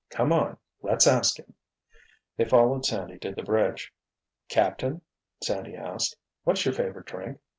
[0.09, 1.53] Come on, let's ask him."
[2.35, 3.93] They followed Sandy to the bridge.
[4.49, 5.01] "Captain,"
[5.43, 7.39] Sandy asked, "what's your favorite drink?